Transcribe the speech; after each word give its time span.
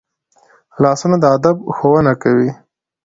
لاسونه 0.81 1.17
د 1.19 1.25
ادب 1.35 1.57
ښوونه 1.75 2.13
کوي 2.23 2.49